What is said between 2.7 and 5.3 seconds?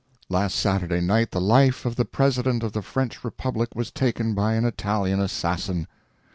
the French Republic was taken by an Italian